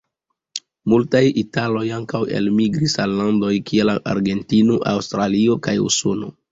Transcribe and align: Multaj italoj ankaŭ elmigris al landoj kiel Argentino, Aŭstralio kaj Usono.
Multaj 0.93 1.21
italoj 1.41 1.83
ankaŭ 1.99 2.23
elmigris 2.39 2.97
al 3.05 3.15
landoj 3.21 3.55
kiel 3.69 3.95
Argentino, 4.17 4.83
Aŭstralio 4.97 5.65
kaj 5.69 5.83
Usono. 5.91 6.39